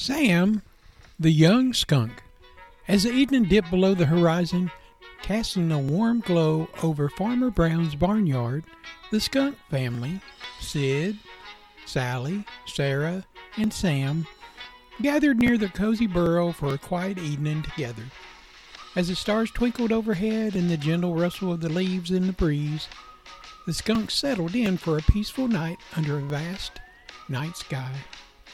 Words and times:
Sam, 0.00 0.62
the 1.18 1.30
young 1.30 1.74
skunk. 1.74 2.22
As 2.88 3.02
the 3.02 3.12
evening 3.12 3.44
dipped 3.44 3.68
below 3.68 3.92
the 3.92 4.06
horizon, 4.06 4.70
casting 5.22 5.70
a 5.70 5.78
warm 5.78 6.20
glow 6.20 6.70
over 6.82 7.10
Farmer 7.10 7.50
Brown's 7.50 7.94
barnyard, 7.94 8.64
the 9.10 9.20
skunk 9.20 9.58
family, 9.68 10.22
Sid, 10.58 11.18
Sally, 11.84 12.46
Sarah, 12.64 13.26
and 13.58 13.74
Sam, 13.74 14.26
gathered 15.02 15.38
near 15.38 15.58
their 15.58 15.68
cozy 15.68 16.06
burrow 16.06 16.50
for 16.50 16.72
a 16.72 16.78
quiet 16.78 17.18
evening 17.18 17.62
together. 17.62 18.04
As 18.96 19.08
the 19.08 19.14
stars 19.14 19.50
twinkled 19.50 19.92
overhead 19.92 20.56
and 20.56 20.70
the 20.70 20.78
gentle 20.78 21.14
rustle 21.14 21.52
of 21.52 21.60
the 21.60 21.68
leaves 21.68 22.10
in 22.10 22.26
the 22.26 22.32
breeze, 22.32 22.88
the 23.66 23.74
skunks 23.74 24.14
settled 24.14 24.54
in 24.54 24.78
for 24.78 24.96
a 24.96 25.02
peaceful 25.02 25.46
night 25.46 25.76
under 25.94 26.16
a 26.16 26.22
vast 26.22 26.80
night 27.28 27.58
sky. 27.58 27.96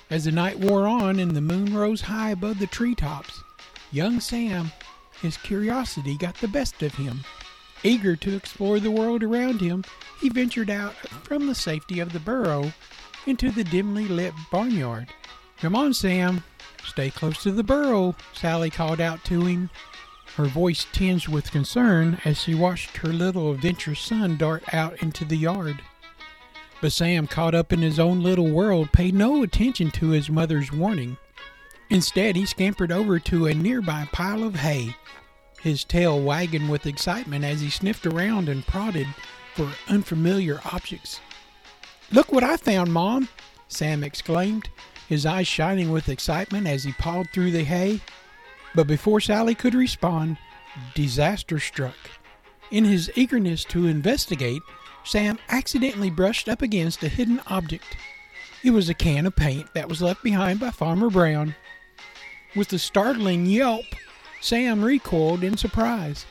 As 0.08 0.24
the 0.24 0.32
night 0.32 0.60
wore 0.60 0.86
on 0.86 1.18
and 1.18 1.32
the 1.32 1.40
moon 1.40 1.74
rose 1.74 2.02
high 2.02 2.30
above 2.30 2.60
the 2.60 2.68
treetops, 2.68 3.42
young 3.90 4.20
Sam, 4.20 4.70
his 5.20 5.36
curiosity 5.36 6.16
got 6.16 6.36
the 6.36 6.46
best 6.46 6.80
of 6.82 6.94
him. 6.94 7.24
Eager 7.82 8.14
to 8.16 8.36
explore 8.36 8.78
the 8.78 8.90
world 8.90 9.24
around 9.24 9.60
him, 9.60 9.82
he 10.20 10.28
ventured 10.28 10.70
out 10.70 10.94
from 10.94 11.46
the 11.46 11.54
safety 11.54 11.98
of 11.98 12.12
the 12.12 12.20
burrow 12.20 12.72
into 13.26 13.50
the 13.50 13.64
dimly 13.64 14.06
lit 14.06 14.32
barnyard. 14.52 15.08
Come 15.58 15.74
on, 15.74 15.92
Sam. 15.92 16.44
Stay 16.84 17.10
close 17.10 17.42
to 17.42 17.50
the 17.50 17.64
burrow, 17.64 18.14
Sally 18.32 18.70
called 18.70 19.00
out 19.00 19.24
to 19.24 19.44
him, 19.44 19.70
her 20.36 20.46
voice 20.46 20.86
tinged 20.92 21.26
with 21.26 21.50
concern 21.50 22.20
as 22.24 22.40
she 22.40 22.54
watched 22.54 22.98
her 22.98 23.08
little 23.08 23.50
adventurous 23.50 24.00
son 24.00 24.36
dart 24.36 24.62
out 24.72 25.02
into 25.02 25.24
the 25.24 25.36
yard. 25.36 25.82
But 26.80 26.92
Sam, 26.92 27.26
caught 27.26 27.54
up 27.54 27.72
in 27.72 27.80
his 27.80 27.98
own 27.98 28.22
little 28.22 28.50
world, 28.50 28.92
paid 28.92 29.14
no 29.14 29.42
attention 29.42 29.90
to 29.92 30.10
his 30.10 30.28
mother's 30.28 30.70
warning. 30.70 31.16
Instead, 31.88 32.36
he 32.36 32.44
scampered 32.44 32.92
over 32.92 33.18
to 33.20 33.46
a 33.46 33.54
nearby 33.54 34.08
pile 34.12 34.42
of 34.42 34.56
hay, 34.56 34.94
his 35.62 35.84
tail 35.84 36.20
wagging 36.20 36.68
with 36.68 36.86
excitement 36.86 37.44
as 37.44 37.60
he 37.60 37.70
sniffed 37.70 38.06
around 38.06 38.48
and 38.48 38.66
prodded 38.66 39.06
for 39.54 39.70
unfamiliar 39.88 40.60
objects. 40.72 41.20
Look 42.12 42.30
what 42.30 42.44
I 42.44 42.56
found, 42.56 42.92
Mom! 42.92 43.28
Sam 43.68 44.04
exclaimed, 44.04 44.68
his 45.08 45.24
eyes 45.24 45.48
shining 45.48 45.90
with 45.90 46.08
excitement 46.08 46.66
as 46.66 46.84
he 46.84 46.92
pawed 46.92 47.30
through 47.30 47.52
the 47.52 47.64
hay. 47.64 48.00
But 48.74 48.86
before 48.86 49.20
Sally 49.20 49.54
could 49.54 49.74
respond, 49.74 50.36
disaster 50.94 51.58
struck. 51.58 51.96
In 52.70 52.84
his 52.84 53.10
eagerness 53.14 53.64
to 53.66 53.86
investigate, 53.86 54.62
Sam 55.06 55.38
accidentally 55.48 56.10
brushed 56.10 56.48
up 56.48 56.62
against 56.62 57.04
a 57.04 57.08
hidden 57.08 57.40
object. 57.46 57.96
It 58.64 58.72
was 58.72 58.88
a 58.88 58.94
can 58.94 59.24
of 59.24 59.36
paint 59.36 59.72
that 59.72 59.88
was 59.88 60.02
left 60.02 60.24
behind 60.24 60.58
by 60.58 60.70
Farmer 60.70 61.08
Brown. 61.08 61.54
With 62.56 62.72
a 62.72 62.78
startling 62.78 63.46
yelp, 63.46 63.84
Sam 64.40 64.82
recoiled 64.82 65.44
in 65.44 65.56
surprise, 65.56 66.26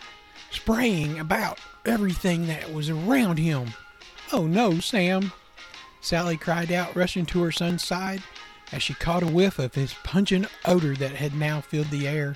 spraying 0.52 1.20
about 1.20 1.60
everything 1.86 2.48
that 2.48 2.74
was 2.74 2.90
around 2.90 3.38
him. 3.38 3.74
Oh 4.34 4.46
no, 4.46 4.82
Sam! 4.82 5.32
Sally 6.02 6.36
cried 6.36 6.72
out, 6.72 6.98
rushing 6.98 7.26
to 7.28 7.44
her 7.44 7.54
son's 7.54 7.84
side 7.84 8.24
as 8.74 8.84
she 8.84 8.94
caught 8.94 9.24
a 9.24 9.28
whiff 9.28 9.58
of 9.58 9.76
his 9.76 9.94
pungent 10.04 10.48
odor 10.66 10.96
that 10.96 11.16
had 11.16 11.34
now 11.34 11.62
filled 11.62 11.92
the 11.92 12.08
air. 12.10 12.36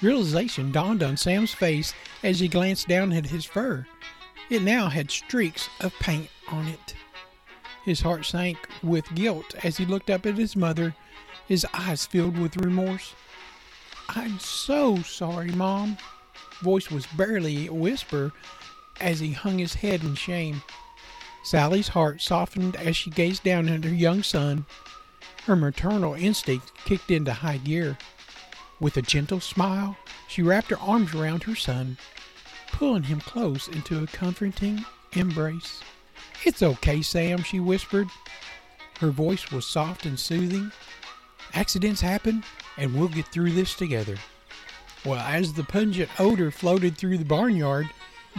Realization 0.00 0.72
dawned 0.72 1.02
on 1.02 1.18
Sam's 1.18 1.52
face 1.52 1.92
as 2.22 2.40
he 2.40 2.48
glanced 2.48 2.88
down 2.88 3.12
at 3.12 3.26
his 3.26 3.44
fur. 3.44 3.86
It 4.50 4.62
now 4.62 4.88
had 4.88 5.10
streaks 5.10 5.68
of 5.80 5.92
paint 6.00 6.30
on 6.50 6.68
it. 6.68 6.94
His 7.84 8.00
heart 8.00 8.24
sank 8.24 8.56
with 8.82 9.14
guilt 9.14 9.54
as 9.62 9.76
he 9.76 9.84
looked 9.84 10.08
up 10.08 10.24
at 10.24 10.38
his 10.38 10.56
mother, 10.56 10.94
his 11.46 11.66
eyes 11.74 12.06
filled 12.06 12.38
with 12.38 12.56
remorse. 12.56 13.14
I'm 14.08 14.38
so 14.38 15.02
sorry, 15.02 15.50
Mom. 15.50 15.98
Voice 16.62 16.90
was 16.90 17.06
barely 17.06 17.66
a 17.66 17.72
whisper 17.74 18.32
as 19.00 19.20
he 19.20 19.32
hung 19.32 19.58
his 19.58 19.74
head 19.74 20.02
in 20.02 20.14
shame. 20.14 20.62
Sally's 21.44 21.88
heart 21.88 22.22
softened 22.22 22.74
as 22.76 22.96
she 22.96 23.10
gazed 23.10 23.44
down 23.44 23.68
at 23.68 23.84
her 23.84 23.94
young 23.94 24.22
son. 24.22 24.64
Her 25.44 25.56
maternal 25.56 26.14
instinct 26.14 26.72
kicked 26.86 27.10
into 27.10 27.34
high 27.34 27.58
gear. 27.58 27.98
With 28.80 28.96
a 28.96 29.02
gentle 29.02 29.40
smile, 29.40 29.98
she 30.26 30.42
wrapped 30.42 30.70
her 30.70 30.78
arms 30.78 31.14
around 31.14 31.42
her 31.42 31.54
son 31.54 31.98
pulling 32.78 33.02
him 33.02 33.20
close 33.20 33.66
into 33.66 34.00
a 34.00 34.06
comforting 34.06 34.84
embrace. 35.14 35.80
It's 36.44 36.62
okay, 36.62 37.02
Sam, 37.02 37.42
she 37.42 37.58
whispered. 37.58 38.06
Her 39.00 39.10
voice 39.10 39.50
was 39.50 39.66
soft 39.66 40.06
and 40.06 40.18
soothing. 40.18 40.70
Accidents 41.54 42.00
happen, 42.00 42.44
and 42.76 42.94
we'll 42.94 43.08
get 43.08 43.26
through 43.26 43.50
this 43.50 43.74
together. 43.74 44.14
Well, 45.04 45.18
as 45.18 45.52
the 45.52 45.64
pungent 45.64 46.08
odor 46.20 46.52
floated 46.52 46.96
through 46.96 47.18
the 47.18 47.24
barnyard, 47.24 47.90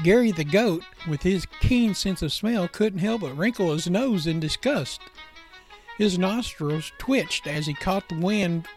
Gary 0.03 0.31
the 0.31 0.45
goat, 0.45 0.83
with 1.05 1.21
his 1.21 1.45
keen 1.59 1.93
sense 1.93 2.21
of 2.21 2.31
smell, 2.31 2.69
couldn't 2.69 2.99
help 2.99 3.21
but 3.21 3.37
wrinkle 3.37 3.73
his 3.73 3.89
nose 3.89 4.25
in 4.25 4.39
disgust. 4.39 5.01
His 5.97 6.17
nostrils 6.17 6.93
twitched 6.97 7.45
as 7.45 7.67
he 7.67 7.73
caught 7.73 8.07
the 8.07 8.15
wind 8.15 8.67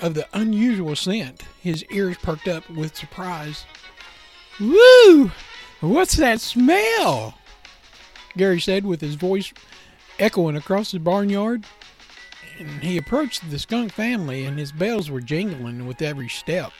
of 0.00 0.14
the 0.14 0.26
unusual 0.32 0.96
scent. 0.96 1.42
His 1.60 1.84
ears 1.90 2.16
perked 2.16 2.48
up 2.48 2.70
with 2.70 2.96
surprise. 2.96 3.66
Woo! 4.60 5.30
What's 5.80 6.16
that 6.16 6.40
smell? 6.40 7.38
Gary 8.36 8.60
said 8.60 8.84
with 8.84 9.00
his 9.00 9.14
voice 9.14 9.52
echoing 10.18 10.56
across 10.56 10.92
the 10.92 10.98
barnyard. 10.98 11.64
And 12.58 12.82
he 12.82 12.98
approached 12.98 13.48
the 13.50 13.58
skunk 13.58 13.92
family, 13.92 14.44
and 14.44 14.58
his 14.58 14.72
bells 14.72 15.10
were 15.10 15.20
jingling 15.20 15.86
with 15.86 16.02
every 16.02 16.28
step. 16.28 16.72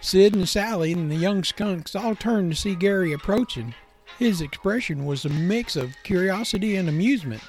Sid 0.00 0.34
and 0.34 0.48
Sally 0.48 0.92
and 0.92 1.10
the 1.10 1.16
young 1.16 1.42
skunks 1.42 1.96
all 1.96 2.14
turned 2.14 2.52
to 2.52 2.56
see 2.56 2.74
Gary 2.76 3.12
approaching. 3.12 3.74
His 4.18 4.40
expression 4.40 5.04
was 5.04 5.24
a 5.24 5.30
mix 5.30 5.76
of 5.76 5.96
curiosity 6.04 6.76
and 6.76 6.88
amusement. 6.88 7.42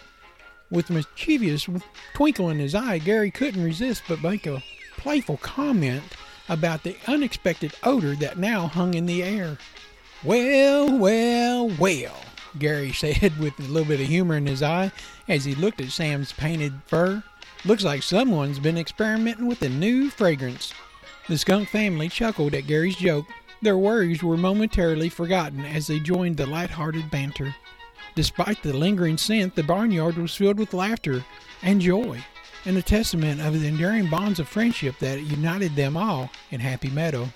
With 0.71 0.89
a 0.89 0.93
mischievous 0.93 1.67
twinkle 2.13 2.49
in 2.49 2.57
his 2.57 2.73
eye, 2.73 2.97
Gary 2.97 3.29
couldn't 3.29 3.63
resist 3.63 4.03
but 4.07 4.23
make 4.23 4.47
a 4.47 4.63
playful 4.97 5.37
comment 5.37 6.03
about 6.51 6.83
the 6.83 6.97
unexpected 7.07 7.73
odor 7.81 8.13
that 8.15 8.37
now 8.37 8.67
hung 8.67 8.93
in 8.93 9.05
the 9.05 9.23
air. 9.23 9.57
Well, 10.21 10.97
well, 10.97 11.69
well, 11.79 12.15
Gary 12.59 12.91
said 12.91 13.39
with 13.39 13.57
a 13.57 13.63
little 13.63 13.87
bit 13.87 14.01
of 14.01 14.07
humor 14.07 14.35
in 14.35 14.45
his 14.45 14.61
eye 14.61 14.91
as 15.29 15.45
he 15.45 15.55
looked 15.55 15.79
at 15.79 15.91
Sam's 15.91 16.33
painted 16.33 16.73
fur. 16.85 17.23
Looks 17.63 17.85
like 17.85 18.03
someone's 18.03 18.59
been 18.59 18.77
experimenting 18.77 19.47
with 19.47 19.61
a 19.61 19.69
new 19.69 20.09
fragrance. 20.09 20.73
The 21.29 21.37
skunk 21.37 21.69
family 21.69 22.09
chuckled 22.09 22.53
at 22.53 22.67
Gary's 22.67 22.97
joke. 22.97 23.27
Their 23.61 23.77
worries 23.77 24.21
were 24.21 24.37
momentarily 24.37 25.07
forgotten 25.07 25.63
as 25.63 25.87
they 25.87 25.99
joined 25.99 26.35
the 26.35 26.47
light-hearted 26.47 27.09
banter. 27.09 27.55
Despite 28.15 28.61
the 28.61 28.73
lingering 28.73 29.17
scent, 29.17 29.55
the 29.55 29.63
barnyard 29.63 30.17
was 30.17 30.35
filled 30.35 30.57
with 30.57 30.73
laughter 30.73 31.23
and 31.61 31.79
joy 31.79 32.25
and 32.65 32.77
a 32.77 32.81
testament 32.81 33.41
of 33.41 33.59
the 33.59 33.67
enduring 33.67 34.09
bonds 34.09 34.39
of 34.39 34.47
friendship 34.47 34.97
that 34.99 35.21
united 35.21 35.75
them 35.75 35.97
all 35.97 36.29
in 36.51 36.59
Happy 36.59 36.89
Meadow. 36.89 37.29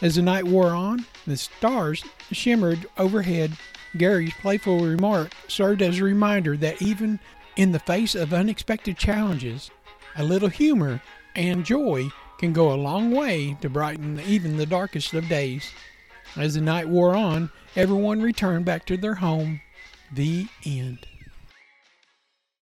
As 0.00 0.16
the 0.16 0.22
night 0.22 0.44
wore 0.44 0.70
on, 0.70 1.06
the 1.26 1.36
stars 1.36 2.04
shimmered 2.32 2.86
overhead. 2.98 3.52
Gary's 3.96 4.34
playful 4.34 4.80
remark 4.80 5.32
served 5.48 5.82
as 5.82 5.98
a 5.98 6.04
reminder 6.04 6.56
that 6.56 6.82
even 6.82 7.20
in 7.56 7.72
the 7.72 7.78
face 7.78 8.14
of 8.14 8.32
unexpected 8.32 8.96
challenges, 8.96 9.70
a 10.16 10.24
little 10.24 10.48
humor 10.48 11.00
and 11.36 11.64
joy 11.64 12.08
can 12.38 12.52
go 12.52 12.72
a 12.72 12.74
long 12.74 13.12
way 13.12 13.56
to 13.60 13.70
brighten 13.70 14.20
even 14.26 14.56
the 14.56 14.66
darkest 14.66 15.14
of 15.14 15.28
days. 15.28 15.70
As 16.36 16.54
the 16.54 16.60
night 16.60 16.88
wore 16.88 17.14
on, 17.14 17.50
everyone 17.76 18.20
returned 18.20 18.64
back 18.64 18.86
to 18.86 18.96
their 18.96 19.14
home. 19.14 19.60
The 20.10 20.48
end. 20.64 21.06